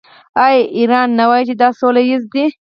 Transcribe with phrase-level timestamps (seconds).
[0.43, 2.45] آیا ایران نه وايي چې دا سوله ییز دی؟